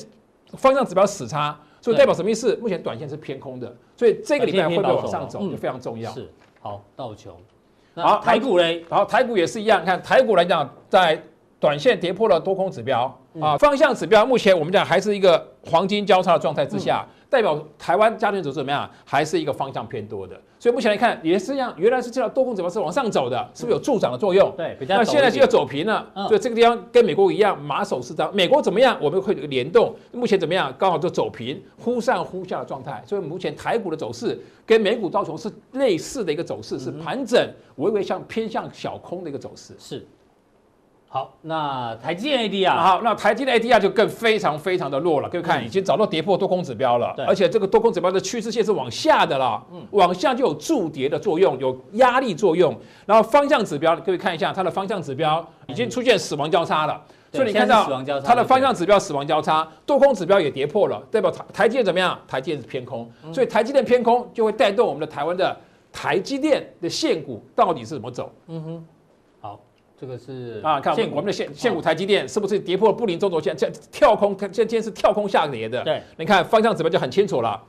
[0.52, 2.56] 方向指标死叉，所以代表什么意思？
[2.62, 6.12] 目前短线是偏空的，所以这个礼拜会不会往上走就非常重要。
[6.12, 6.30] 是
[6.60, 7.34] 好，道琼，
[7.96, 9.84] 好台股嘞，好台股也是一样。
[9.84, 11.20] 看台股来讲，在
[11.58, 17.04] 短线跌破了多空指标啊，方向指标目前我们讲还是一个黄金交叉的状态之下。
[17.32, 18.88] 代表台湾加权指数怎么样？
[19.06, 21.74] 还是一个方向偏多的，所以目前来看也是一样。
[21.78, 24.52] 原来是这条多空指标是往上走的，是不是有助涨的作用？
[24.54, 24.98] 对，比较。
[24.98, 28.30] 那现在是要走平了，所以这个地方跟美国一样，马首是瞻。
[28.32, 28.98] 美国怎么样？
[29.00, 29.96] 我们会有个联动。
[30.12, 30.70] 目前怎么样？
[30.78, 33.02] 刚好就走平，忽上忽下的状态。
[33.06, 39.74] 所以目前台股的走势跟美股道琼是类似的一个走势，是盘整，微微向偏向小空的一个走势。
[39.78, 40.06] 是。
[41.14, 45.28] 好，那台积电 ADR 啊，好，那台积电 ADR 就更非常非常的弱了。
[45.28, 52.74] 各位看，已经早就跌破多空指标了，而且这个多空指标的趋势线是往下的啦，嗯，往下就有助跌的作用，有压力作用。
[53.04, 56.98] 然后方向指标，各位看一下，它的方向指标已经出现死亡交叉了，
[57.30, 57.86] 所以你看到
[58.24, 62.18] 它的方向指标死亡交叉，多空指标也跌破了，代表台台积电怎么样？
[62.26, 65.54] 台积电是偏空，所以台积电偏空就会带动我们的台湾的
[65.92, 68.32] 台积电的现股到底是怎么走？
[68.48, 68.84] 嗯哼。
[70.02, 73.56] 这个是啊，看我们的现现股台积电是不是跌破布林中轴线？
[73.56, 75.80] 这跳空，看今天是跳空下跌的。
[75.84, 77.62] 对，你看方向指标就很清楚了，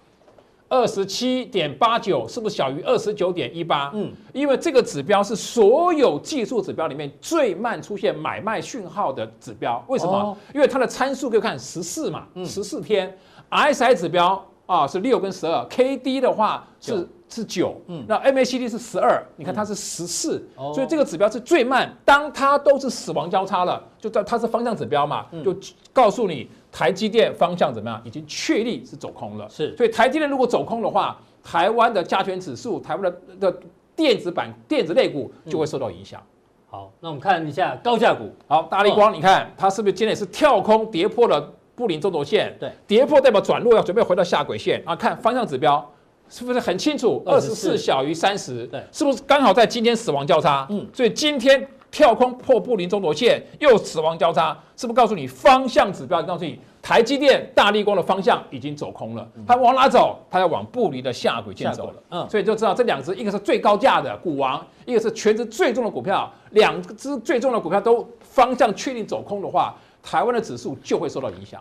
[0.68, 3.92] 二十七点八九是不是小于二十九点一八？
[3.94, 9.86] 嗯，因为这个指标是所有技术指标里面最慢出现买卖讯号的指标。
[9.88, 10.14] 为什么？
[10.14, 13.16] 哦、因为它的参数可以看十四嘛，十四天。
[13.52, 14.44] RSI 指标
[14.82, 17.08] 啊是六跟十二，KD 的话是。
[17.30, 21.92] 是九，嗯，那 MACD 是十二，你看它是十四，所以这个指标是最慢。
[22.06, 25.52] 当它都是死亡交叉了，就在它是方向指标嘛，就
[25.92, 29.50] 告诉你台积电方向怎么样，已经确立是走空了。
[29.50, 33.60] 是，所以台积电如果走空的话，台湾的加权指数、台湾的的
[33.96, 36.22] 电子版电子类股就会受到影响。
[36.70, 44.96] 好，那我们看一下高价股，好，大力光，你看它是不是今天也是跳空跌破了布林中轴线，对，跌破代表转弱，要准备回到下轨线啊。
[44.96, 45.84] 看方向指标
[46.30, 47.22] 是不是很清楚？
[47.26, 50.68] 二十四小于三十，对，是不是刚好在今天死亡交叉？
[50.70, 56.22] 嗯，所以今天跳空破布林中轴线又死亡交叉，是不是告诉你方向指标？
[56.24, 60.20] 告诉你台积电、大立光的方向已经走空了，它往哪走？
[60.30, 61.94] 它要往布林的下轨线走了。
[62.10, 69.76] 嗯，所以就知道这两只，一个是最高价的股王，一个是全值最重的股票，两只最重的股票都方向确定走空的话。
[70.04, 71.60] 台湾的指数就会受到影响。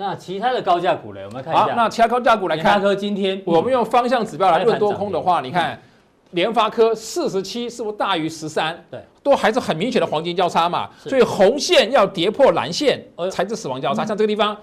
[0.00, 1.20] 那其他的高价股呢？
[1.26, 1.64] 我们看一下。
[1.64, 2.64] 好，那其他高价股来看。
[2.64, 5.76] 联发科今天，我们用方向指标来论多空的话，你看，
[6.30, 8.80] 联发科四十七是不是大于十三？
[8.88, 10.88] 对，都还是很明显的黄金交叉嘛。
[10.98, 14.04] 所以红线要跌破蓝线才是死亡交叉。
[14.04, 14.56] 像这个地方，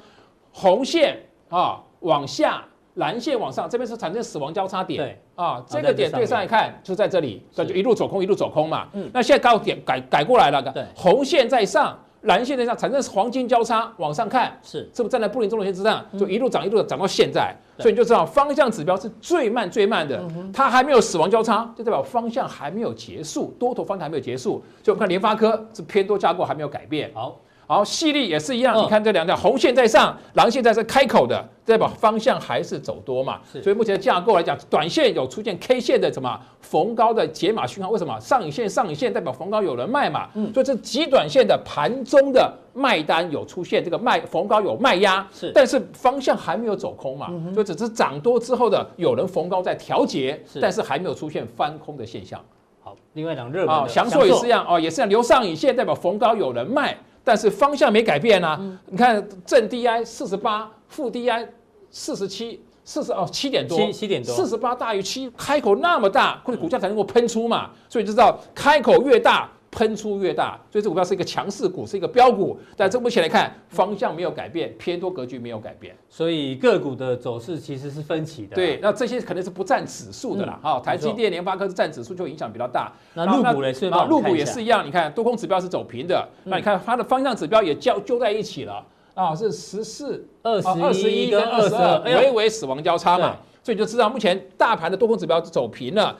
[0.53, 2.63] 红线啊往下，
[2.93, 5.03] 蓝线往上，这边是产生死亡交叉点。
[5.03, 8.87] 对啊，这个点对上来看就在这里，那就一路走空，一路走空嘛。
[8.93, 11.99] 嗯，那现在高点改改过来了，对，红线在上。
[12.25, 24.63] 蓝线在上产生黄金交叉，往上看是是不是站在布林中轴线之上，就一路涨一路涨到现在，所以你就知道方向指标是最慢最慢的，它还没有死亡交叉，就代表方向还没有结束，多头方向还没有结束。
[24.83, 27.11] 所以我们看联发科是偏多架构还没有改变。
[27.13, 27.39] 好。
[27.67, 33.39] 好，细粒也是一样，你看这两条红线在上，蓝线在这开口的，代表方向还是走多嘛？
[33.63, 37.89] 所以目前的架构来讲，短线有出现 K 线的什么逢高的解码讯号？
[37.89, 40.29] 为什么上影线上影线代表逢高有人卖嘛？
[40.53, 47.31] 所以这极短线的盘中的卖单有出现，这个卖逢高有卖压，是，但是方向还没有走空嘛？
[47.55, 52.39] 就只是涨多之后的有人逢高在调节，但是还没有出现翻空的现象。
[52.83, 56.95] 好，另外两热门祥硕也是一样哦，也是留上影线代表逢高有人卖。
[57.25, 58.57] 但是方向没改变啊！
[58.61, 61.47] 嗯、你看正 DI 四十八，负 DI
[61.89, 69.49] 四十七，四十哦七点多，七七点多，四十八大于七，开口那么大，或者股价才能够喷出嘛，所以就知道开口越大。
[69.75, 72.57] 喷出越大，所以这股票是一个强势股，是一个标股。
[72.77, 78.55] 但这目前来看，方向没有改变，偏多格局没有改变，所以个股的走势其实是分歧的。
[78.55, 80.57] 对，那这些可能是不占指数的啦。
[80.63, 82.93] 好，台积电、联发科是占指数，就影响比较大。
[83.13, 83.73] 那入股呢？
[83.73, 84.05] 是吗？
[84.05, 84.87] 陆股也是一样。
[84.87, 88.81] 你看多空指标是走平的，那你看它的方向指标也交揪在一起了
[89.13, 93.35] 啊，是十四、二十、二十一跟二十二，微微死亡交叉嘛。
[93.61, 96.17] 所以就知道目前大盘的多空指标走平了，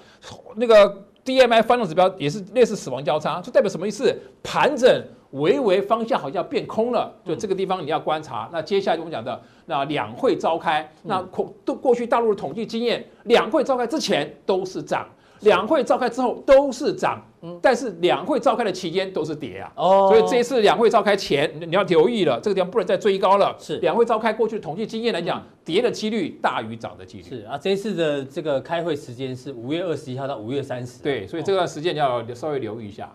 [0.58, 1.06] 那个。
[1.26, 4.16] D M I 方向指标也是类似死亡交叉，就代表什么意思？
[4.44, 8.48] 盘整微微方向好像变空了，就这个地方你要观察。
[8.54, 15.06] 那接下来我们讲的那两会召开，那过过去大陆的统计经验，两会召开之前都是涨。
[15.42, 17.22] 两会召开之后都是涨，
[17.62, 19.72] 但是两会召开的期间都是跌啊。
[19.76, 23.56] 哦，所以这一次两会召开前你要留意了，这个地方不能再追高了。
[23.60, 27.24] 是，两会召开过去的统计经验来讲，跌的几率大于涨的几率。
[27.24, 31.02] 是啊，这一次的这个开会时间是五月二十一号到五月三十。
[31.02, 33.10] 对，所以这段时间你要稍微留意一下。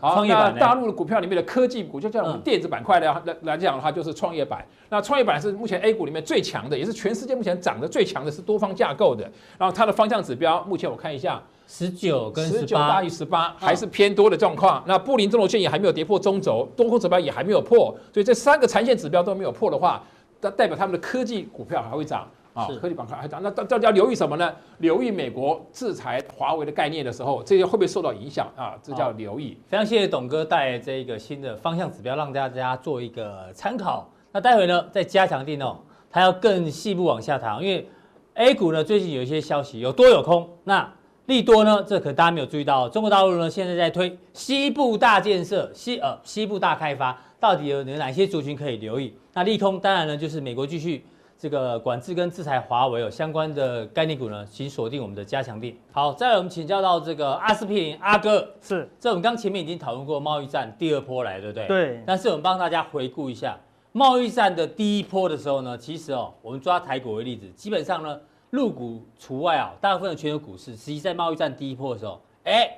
[0.00, 4.64] 好，那大陆的股票里面的科技股，就像我们电子板块来来来讲的话，就是创业板。
[4.88, 9.30] 那创业板是目前 A 股里面最强的，也是全世界目前涨得最强的，是多方架构的。
[9.56, 11.42] 然后它的方向指标，目前我看一下。
[11.66, 14.82] 十九跟十九大于十八，还是偏多的状况。
[14.86, 20.02] 那布林中轴线也还没有跌破中轴，多空指标也还没有破，所以这三个长线指标都没有破的话，
[20.40, 23.40] 那代表他们的科技股票还会涨啊，科技板块还涨。
[23.42, 24.54] 那到到底要留意什么呢？
[24.78, 28.74] 留意美国制裁华为的概念的时候，这些会不会受到影响啊？
[28.82, 29.58] 这叫留意。
[29.66, 34.08] 非常谢谢董哥带来这一个新的方向指标，让大家做一个参考。
[34.32, 35.78] 那待会呢，再加强錠哦，
[36.10, 37.88] 它要更细部往下谈，因为
[38.34, 40.48] A 股呢最近有一些消息，有多有空。
[40.64, 40.92] 那
[41.26, 41.84] 利多呢？
[41.86, 49.12] 这可大家没有注意到，中国大陆呢现在在推西部大建设、西呃西部大开发，到底有哪些族群可以留意？
[49.34, 51.04] 那利空当然呢就是美国继续
[51.36, 55.74] 这个管制跟制裁华为有相关的概念股呢，请锁定我们的加强店。
[55.90, 61.66] 好，再来我们请教到这个阿司匹林阿哥，是这我们刚前面已经讨论过贸易战第二波来，对不对？
[61.66, 62.02] 对。
[62.06, 63.58] 但是我们帮大家回顾一下
[63.90, 68.16] 贸易战的第一波的时候呢，其实哦，我们抓台股为例子，基本上呢。
[68.50, 72.70] 陆股除外啊，大部分的全球股市，实际在贸易战第一波的时候，哎，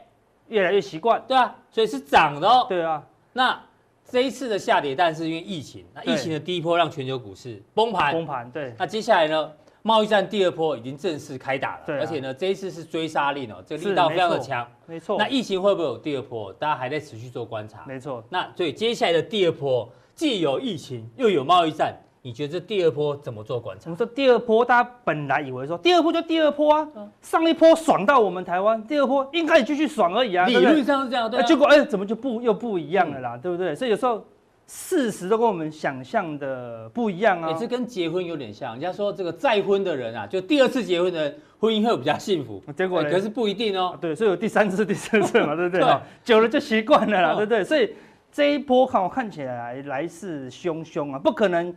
[0.49, 3.05] 越来越习惯，对啊，所以是涨的哦，对啊。
[3.33, 3.61] 那
[4.11, 8.75] 这一次的下跌，但是因为疫情，那疫情的第一波让全球股市崩盘，崩盘，对。
[8.79, 9.53] 那接下来呢，
[9.83, 15.19] 贸易战第二波已经正式开打了，对，而且呢，这一次是追杀令哦，这个力道非常的强，没错。
[15.19, 16.51] 那疫情会不会有第二波？
[16.55, 18.25] 大家还在持续做观察，没错。
[18.31, 21.95] 那所以接下来的第二波，既有疫情，又有贸易战。
[22.23, 23.85] 你觉得这第二波怎么做观察？
[23.87, 26.89] 我们说第二波，大家本来以为说第二波就第二波啊，
[27.23, 30.45] 上一波爽到我们台湾，第二波应该也继续爽而已啊。
[30.47, 31.43] 理论上是这样，对。
[31.45, 33.39] 结果哎，怎么就不又不一样了啦？
[33.41, 33.75] 对不对？
[33.75, 34.23] 所以有时候
[34.67, 37.51] 事实都跟我们想象的不一样啊。
[37.51, 42.61] 也是跟结婚有点像，人家说这个再婚的人啊，就第二次结婚的人婚姻会比较幸福。
[42.77, 43.97] 结果可是不一定哦。
[44.01, 45.87] 对，所以有第三次、第四次嘛， 对不对？
[46.25, 47.63] 久了就习惯了啦，对不对？
[47.63, 47.95] 所以
[48.33, 51.73] 这一波看我看起来来势汹汹啊，不可能。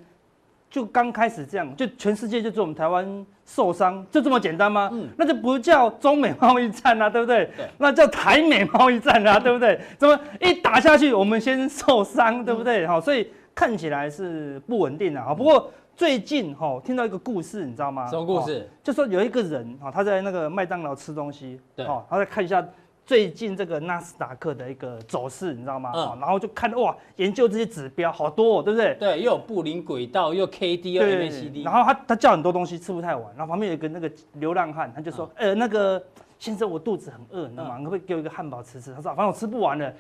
[0.71, 4.89] 就刚开始这样，就全世界就只有我们台湾受伤，就这么简单吗？
[4.93, 7.45] 嗯，那就不叫中美贸易战啊，对不对？
[7.57, 9.77] 对，那叫台美贸易战啊，对不对？
[9.97, 12.88] 怎么一打下去，我们先受伤，对不对？
[12.88, 15.34] 好，所以看起来是不稳定的啊。
[15.34, 18.07] 不过最近哈，听到一个故事，你知道吗？
[18.07, 18.65] 什么故事？
[18.81, 22.65] 就说有一个人啊，他在那个麦当劳吃东西，对，好，他在看一下。
[23.05, 25.91] 最近这个纳斯达克的一个走势，你知道吗？
[25.93, 28.95] 嗯，然后就看哇，研究这些指标好多哦，对不对？
[28.99, 31.65] 对，又有布林轨道，又 K D，又 MACD。
[31.65, 33.25] 然后他他叫很多东西，吃不太完。
[33.35, 36.01] 然后旁边有一个那个流浪汉，他就说：“呃，那个
[36.39, 37.77] 先生，我肚子很饿，你知道吗？
[37.77, 39.93] 你可不可以给我一个汉堡吃吃？”他说：“反正我吃不完了，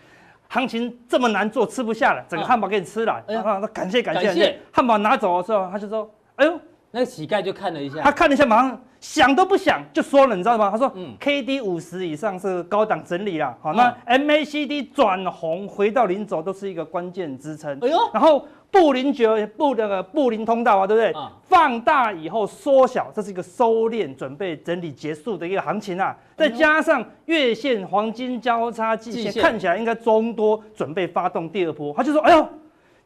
[0.47, 6.57] 行情这么难做，吃不下了，整个汉堡给你吃了。”然后他感谢感谢感谢，汉堡拿走的时候，他就说：“哎呦。”
[6.93, 10.69] 那个乞丐就看了一下，他看了一下，马上想都不想就说了，你知道吗？
[10.71, 17.77] 他说：“嗯，K D 五十以上是高档整理啦，好，那 M A C D 转红回到零轴都是一个关键支撑。
[17.81, 21.21] 哎呦，然后布林绝布那个布林通道啊，对不对？
[21.49, 26.15] 放大以后缩小，这是一个收敛，准备整理结束的一个行情啊。
[26.37, 31.91] 再加上月线黄金交叉季线看起来应该中多，准备发动第二波。
[31.97, 32.47] 他就说：哎呦。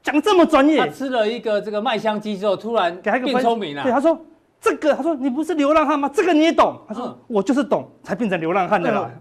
[0.04, 3.82] 讲这么专业，他吃了一个这个麦香鸡之后，突然变聪明了。
[3.82, 4.16] 对，他说
[4.66, 6.10] 这个，他说你不是流浪汉吗？
[6.12, 6.82] 这个你也懂。
[6.88, 9.12] 他说我就是懂，才变成流浪汉的啦。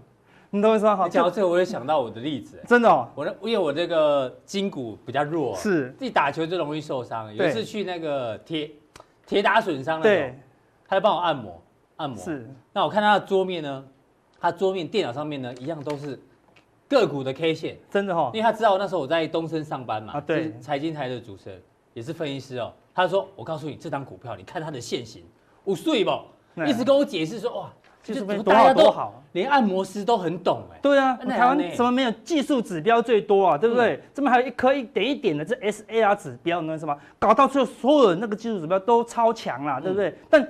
[0.49, 0.95] 你懂我意思吗？
[0.95, 2.59] 好，讲到这个，我也想到我的例子。
[2.67, 7.33] 真的哦，我因为我这个筋骨比较弱，是自己打球就容易受伤。
[7.35, 8.71] 有一次去那个铁
[9.27, 10.35] 铁打损伤那种，
[10.87, 11.61] 他就帮我按摩
[11.97, 12.17] 按摩。
[12.17, 13.85] 是，那我看他的桌面呢，
[14.39, 16.19] 他桌面电脑上面呢，一样都是。
[16.87, 21.59] 个股的 K 线真的哈，因为他知道那时候我在东森上班嘛，啊对，财经台的主持人
[21.95, 22.71] 也是分析师哦。
[22.95, 25.23] 他说：“我告诉你，这张股票，你看它的线型，
[25.65, 26.11] 五岁不？
[26.65, 27.69] 一直跟我解释说，哇，
[28.01, 30.79] 就是大家都好，连按摩师都很懂哎。
[30.81, 33.57] 对啊，台湾怎么没有技术指标最多啊？
[33.57, 34.01] 对不对？
[34.13, 40.17] 怎么还有一颗一点一点的这 SAR 指标，呢什么搞到最后所有的那个技术指标都超强啦，对不对？
[40.29, 40.47] 但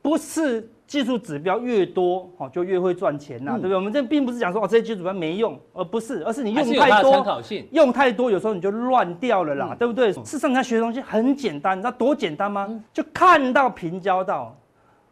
[0.00, 3.76] 不是。”技术指标越多，哦，就越会赚钱呐，对不对？
[3.76, 7.24] 我们这并不是讲说哦，这些技术指标没用，而不是，而是你用太多，
[7.70, 10.12] 用太多，有时候你就乱掉了啦，对不对？
[10.12, 12.82] 事实上，你要学的东西很简单，你知道多简单吗？
[12.92, 14.52] 就看到平交道，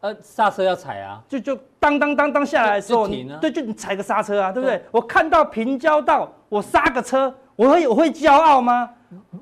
[0.01, 3.07] 呃，刹车要踩啊，就就当当当当下来的时候，
[3.41, 4.81] 对，就你踩个刹车啊，对不对？
[4.91, 8.89] 我看到平交道，我刹个车，我会我会骄傲吗？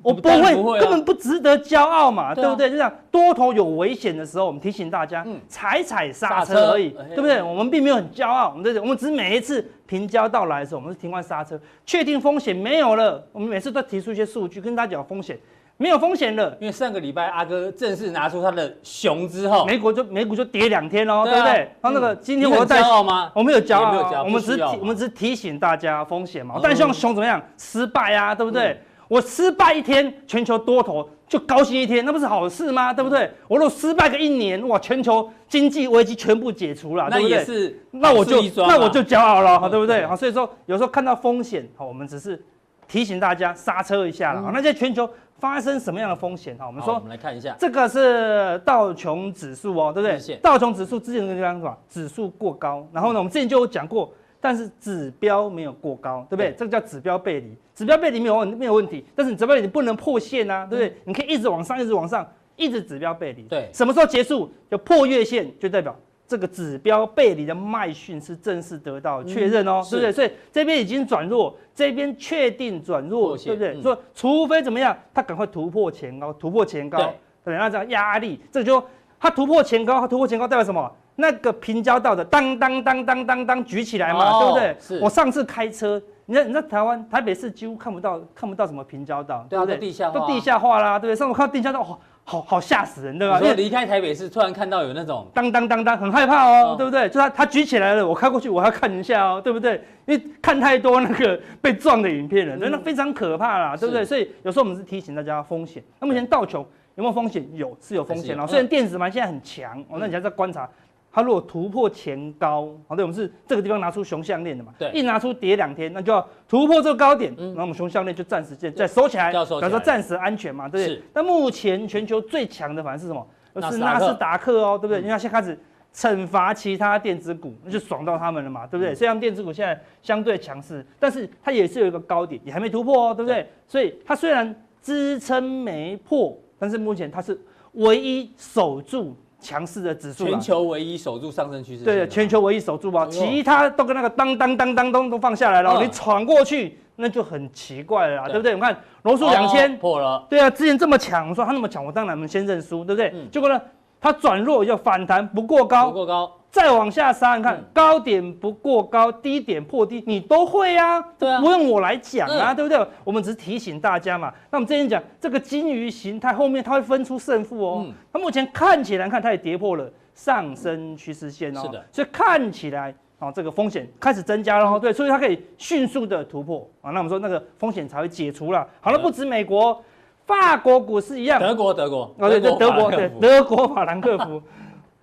[0.02, 2.70] 我不会，不会啊、根本不值得骄傲嘛，对，啊、对不对？
[2.70, 7.40] 就这样，多头有危险的时候，我们提醒大家，踩踩刹车而已，对不对？
[7.42, 15.38] 我们并没有很骄傲，我们这我们只是每一次平交道来的时候，我们是停完刹车，确定风险没有了，我们每次都提出一些数据跟大家讲风险，
[15.78, 16.54] 没有风险了。
[16.60, 21.70] 因为上个礼拜阿哥正式拿出他的熊之后，美股就美股就跌两天哦，对，啊、对不对？
[21.80, 23.32] 他那个今天我在骄傲吗？
[23.34, 26.56] 我没有骄傲，我们只是我们只是提醒大家风险嘛。
[26.62, 27.42] 但希望熊怎么样？
[27.56, 28.72] 失败啊，对不对？
[28.72, 32.92] 嗯我失败一天，全球多头就高兴一天，那不是好事吗？
[32.92, 33.30] 对不对？
[33.48, 40.04] 我如果失败个一年，哇，全球经济危机全部解除了，那也是，那我就那我就骄傲了，好，对不对？
[40.04, 42.38] 好，所以说有时候看到风险，好，我们只是
[42.86, 44.42] 提醒大家刹车一下了。
[44.42, 46.56] 好，那在全球发生什么样的风险？
[46.56, 50.36] 哈，我们说，我们来看一下，这个是道琼指数哦，对不对？
[50.36, 51.78] 道琼指数之前那个地方是吧？
[51.88, 54.12] 指数过高，然后呢，我们之前就有讲过。
[54.40, 56.52] 但是指标没有过高，对不对？
[56.52, 59.04] 对，这个叫指标背离，指标背离没有问没有问题。
[59.16, 60.88] 但是你指标背离你不能破线啊，对不对？
[60.90, 62.24] 嗯、你可以一直往上，一直往上，
[62.54, 63.42] 一直指标背离。
[63.42, 64.48] 对，什么时候结束？
[64.70, 65.92] 就破月线，就代表
[66.28, 70.12] 这个指标背离的脉讯是正式得到确认哦，嗯、对不对？
[70.12, 73.74] 所以这边已经转弱，这边确定转弱，对不对？
[73.76, 77.14] 嗯、说除非怎么样，它赶快突破前高，突破前高，对，
[77.46, 78.84] 对，那这样压力，这个就
[79.18, 80.92] 它突破前高，它突破前高代表什么？
[81.20, 85.00] 那个平交道的当当当当当当举起来嘛，对不对？
[85.00, 89.74] 我上次开车，你在你在台湾台北市几乎看不到看不到什么平交道，对不对？
[89.74, 91.16] 都地下化，都地下化啦，对不对？
[91.16, 93.40] 上次看到地下道，好好好吓死人，对吧？
[93.40, 97.08] 因为离开台北市，突然看到有那种当当当当，很害怕哦，对不对？
[97.08, 99.82] 就他他举起来了，我开过去，我要看一下哦，对不对？
[100.04, 104.04] 因为看太多那个被撞的影片了，所以那非常可怕啦，对不对？
[104.04, 105.82] 所以有时候我们是提醒大家风险。
[105.98, 106.60] 那目前道琼
[106.96, 107.48] 有没有风险？
[107.54, 108.46] 有，是有风险哦。
[108.46, 110.68] 虽然电子盘现在很强，哦，那你还在观察。
[111.10, 121.02] 它如果突破前高，好，对，我们是这个地方拿出熊项链的嘛，对，一拿出跌两天，那就要突破这个高点，嗯，然后我们熊项链就暂时再再收起来，比方说暂时安全嘛，对不对？
[121.14, 123.26] 那目前全球最强的反而是什么？
[123.70, 124.98] 是纳斯达克哦，对不对？
[124.98, 125.58] 因为它现在开始
[125.92, 128.94] 惩罚其他电子股，那就爽到他们了嘛，对不对？
[128.94, 133.48] 虽然电子股现在相对强势，但是它也是有一个高点，也还没突破哦，对不对？
[133.66, 137.36] 所以它虽然支撑没破，但是目前它是
[137.72, 139.16] 唯一守住。
[139.40, 141.84] 强势的指数，全球唯一守住上升趋势。
[141.84, 145.80] 对，全球唯一守住吧，其他都跟那个当当当当当都放下来了。
[145.82, 148.54] 你闯过去，那就很奇怪了啦，对，不对？
[148.54, 149.78] 我看罗素两千。
[149.78, 153.12] 破了，对啊，之前这么强，我说他那么强，我当然我们先认输，对不对？
[153.14, 153.60] 嗯、结果呢，
[154.00, 162.86] 它转弱又反弹不过高，不过高，再往下杀，你看、嗯、高点不过高，低点破低，你都会啊，对啊，不用我来讲啊，嗯、对不对？
[163.04, 164.32] 我们只是提醒大家嘛。
[164.50, 172.94] 那我们之前讲这个金鱼形态后面它会分出胜负哦，它、嗯、目前看起来看它也跌破了上升趋势线哦，是的，所以看起来。
[173.20, 176.92] 哦，这个风险开始增加了哦，对，所以它可以迅速的突破啊。
[176.92, 178.64] 那我们说那个风险才会解除了。
[178.80, 179.82] 好了，不止美国，
[180.24, 181.40] 法国股市一样。
[181.40, 182.14] 德国，德国。
[182.16, 184.40] 哦，对对，德国，对，德国法兰克福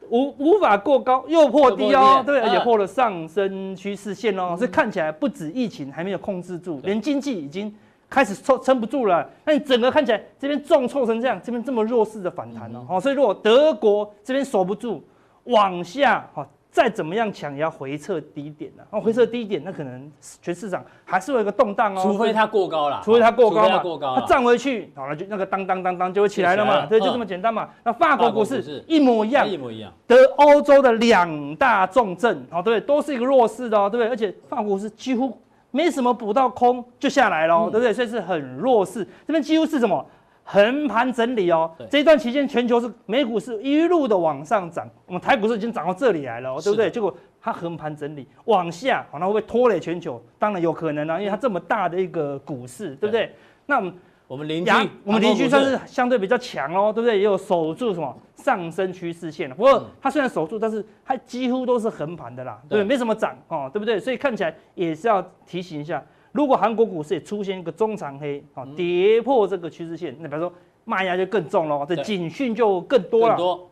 [0.09, 7.73] 无无法过高，又破低哦，对，而且破了上升趋势线哦，所以看起来不止疫情还没有控制住，连经济已经
[8.09, 9.29] 开始撑撑不住了。
[9.43, 15.03] 那你整个看起来这边重挫成这样，这边这么弱势的反弹哦，好，所以如果德国这边守不住，
[15.45, 16.47] 往下哈。
[16.75, 20.11] 再怎么样强也要回撤低点的，哦，回撤低点，那可能
[20.41, 27.69] 全市场还是会有一个动荡哦，除非它过高了，除非它过高嘛，它站回去，好了，就那个当当当当就会起来了嘛，对，就这么简单嘛。
[27.85, 34.09] 那法国股市一模一样，一模一样，得欧洲的两大重镇，好，对，都是一个弱势的哦，对不对？
[34.09, 35.31] 而且法国股市几乎
[35.71, 37.93] 没什么补到空就下来了，对不对？
[37.93, 40.05] 所以是很弱势，这边几乎是什么？
[40.47, 46.87] 横盘整理哦，这一段期间全球是美股是一路的往上涨，我们台股是已经涨到这里来了，对不对？
[46.87, 50.23] 结果它横盘整理往下，那会不会拖累全球？
[50.37, 53.33] 当然有可能啊，因为它这么大的一个股市，对不对？
[53.65, 53.93] 那我们
[54.27, 54.71] 我们邻居，
[55.03, 57.17] 我们邻居算是相对比较强哦，对不对？
[57.17, 63.99] 也有守住什么上升趋势线，不过它虽然守住，但是它几乎都是横盘的啦，对，没什么涨哦，对不对？
[63.99, 66.03] 所以看起来也是要提醒一下。
[66.35, 73.37] 如果韩国股市也出现一个中长黑，哦，跌破这个趋势线，那比如说卖压就更重了，这警讯就更多了。
[73.37, 73.69] 多。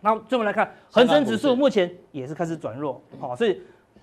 [0.00, 3.60] 那最后来看，恒生指数目前也是开始转弱，好，所以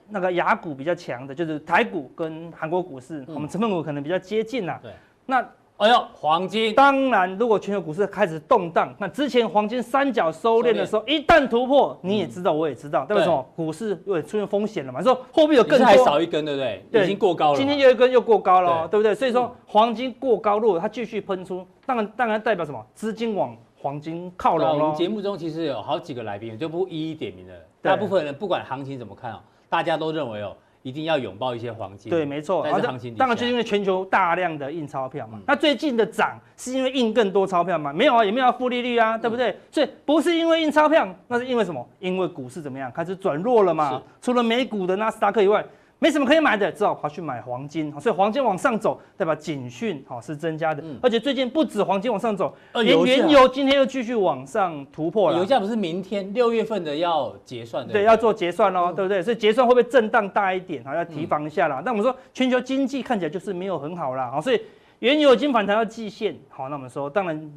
[0.10, 4.78] 那个亚股比较强的就是台股跟韩国股市，我们成分股可能比较接近呐。
[4.82, 4.92] 对，
[5.26, 5.48] 那。
[5.78, 6.74] 哎呦，黄金！
[6.76, 13.44] 当然，如果全球股市开始动荡，那之前黄金三角收敛的时候，一旦突破，你也知道，我也知道，代表什么？
[13.56, 15.02] 股市又出现风险了嘛？
[15.02, 16.62] 说货币有更多，还少一根，对不
[16.92, 17.04] 对？
[17.04, 17.58] 已经过高了。
[17.58, 19.16] 今天又一根又过高了，对不对？
[19.16, 22.86] 所以说黄金过高，如果它继续喷出，当然当然代表什么？
[22.94, 24.80] 资金往黄金靠拢。
[24.80, 27.54] 我们节目中其实有好几个来宾，就不一一点名了。
[27.82, 30.56] 大部分人不管行情怎么看啊，大家都认为哦。
[30.84, 32.64] 一定要拥抱一些黄金，对，没错。
[32.64, 35.40] 在行情当然就是因为全球大量的印钞票嘛。
[35.40, 37.92] 嗯、那最近的涨是因为印更多钞票嘛？
[37.92, 39.50] 没有啊，也没有负利率啊，对不对？
[39.50, 41.84] 嗯、所以不是因为印钞票，那是因为什么？
[42.00, 42.92] 因为股市怎么样？
[42.92, 44.02] 开始转弱了嘛。
[44.22, 45.66] 除了美股的纳斯达克以外。
[46.04, 55.38] 没什么可以买的，只好跑去买黄金，所以黄金往上走，代表警讯好是增加的，而且最近不止黄金往上走，连原油今天又继续往上突破了。
[55.38, 59.22] 油价不是明天六月份的要结算的，对，要做结算哦，对不对？
[59.22, 60.84] 所以结算会不会震荡大一点？
[60.84, 61.82] 好，要提防一下啦。
[61.86, 64.60] 那我们说全球经济看起来就是没有很好啦，好，所以
[65.00, 67.50] 原油已经反弹到季线，好，那我们说当然。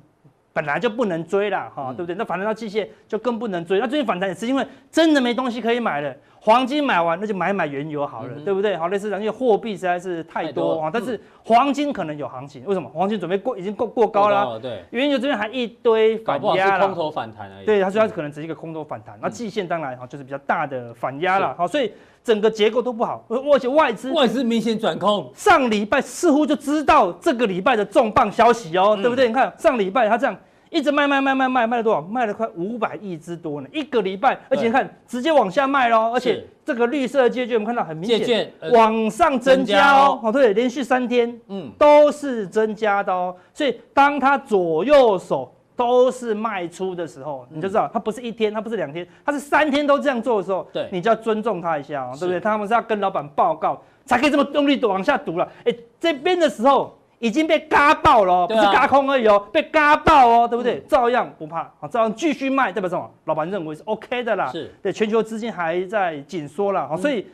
[0.57, 2.15] 本来就不能追了哈，对不对？
[2.15, 3.79] 那反弹到季线就更不能追。
[3.79, 6.17] 那最近反弹也是因为真的没东西可以买了，
[6.47, 8.77] 黄金买完那就买买原油好了，对不对？
[8.77, 10.89] 好，类似这样，因为货币实在是太多啊。
[10.93, 12.89] 但是黄金可能有行情，为什么？
[12.95, 14.85] 黄金准备过已经过过高了，对。
[14.91, 17.67] 原油这边还一堆反压了，空头反弹而已。
[17.67, 19.19] 对，它主要可能只是一个空头反弹。
[19.21, 21.91] 那季线当然哈就是比较大的反压了，好，所以
[22.23, 29.27] 整个结构都不好，而且外资外资明显转空，上礼拜似乎就知道这个礼拜的重磅消息哦，对不对？
[29.27, 30.37] 你看上礼拜它这样。
[30.71, 32.03] 一直卖卖卖卖卖卖了多少？
[32.03, 33.69] 卖了快五百亿之多呢！
[33.73, 40.19] 一个礼拜，而且你看直接往下卖喽，而且这个绿色的借券我们看到很明显往上增加哦。
[40.23, 43.35] 哦，对，连续三天，嗯，都是增加的哦。
[43.55, 52.41] 所以当它左右手都是卖出的时候，你就知道它不是一天，它不是两天，它是三天都这样做的时候，对，你就要尊重它一下哦，对不对？
[52.41, 55.49] 他们是要跟老板报告才可以这么用力的往下赌了。
[55.65, 56.96] 哎，这边的时候。
[57.19, 60.81] 已经被嘎爆了，哦，不是嘎空而已哦，被嘎爆哦，对不对？
[60.89, 63.11] 照样不怕，好，照样继续卖，代表什么？
[63.25, 64.51] 老板认为是 OK 的啦。
[64.53, 67.27] 是，对，全球资金还在紧缩了，好，所以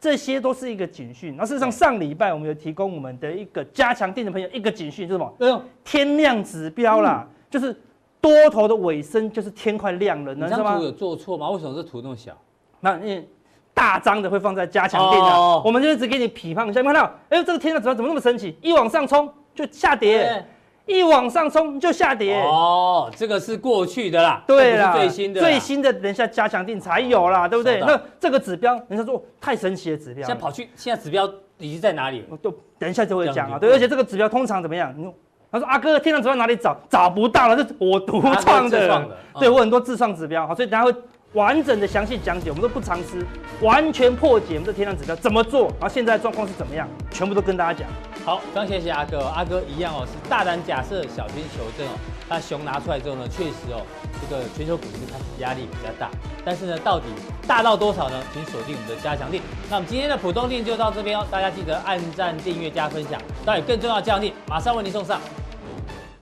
[0.00, 1.36] 这些都是一个警讯。
[1.36, 5.62] 那事实上，上礼拜我们有提供我们的一个加强錠的朋友一个警讯，是什么？
[5.84, 7.74] 天量指标啦，就是
[8.20, 10.78] 多头的尾声，就是天快亮了，你知道吗？
[10.80, 11.50] 有做错吗？
[11.50, 12.32] 为什么这图那么小？
[12.80, 13.28] 那因为
[13.76, 16.80] 大张的会放在加强錠的，哦、我们就只给你批判一下。
[16.80, 18.56] 你看到，哎呦，这个天量指标怎么那么神奇？
[18.62, 20.42] 一往上冲就下跌，
[20.86, 22.40] 对一往上冲就下跌。
[22.40, 27.80] 哦，这个是过去的啦，对啦，最新的，最新的，等一下加强定才有啦，对不对？
[27.80, 32.24] 那这个指标，人家说太神奇的指标，现在跑去，现在指标已经在哪里？
[32.40, 33.58] 都等一下就会讲啊。
[33.58, 34.94] 对，而且这个指标通常怎么样？
[34.96, 35.06] 你
[35.52, 36.74] 他说阿哥，天量指标哪里找？
[36.88, 40.94] 找不到了，这是我独创的，的嗯、对我很多自创指标，好，所以大家会。
[41.32, 43.24] 完整的详细讲解，我们都不藏私，
[43.60, 47.88] 完全破解我们的天量指标怎么做，然后现在状况是怎么样，全部都跟大家讲。
[48.24, 51.98] 好，非常谢谢阿哥，阿哥一样哦，是大胆假设，小心求证哦。
[52.28, 53.84] 那熊拿出来之后呢，确实哦，
[54.20, 56.10] 这个全球股市开始压力比较大，
[56.44, 57.04] 但是呢，到底
[57.46, 58.22] 大到多少呢？
[58.32, 59.42] 请锁定我们的加强力。
[59.68, 65.20] 那我们今天的浦东錠就到这边哦，大家记得按赞、订阅、加分享，当然更重要的加强錠马上为您送上。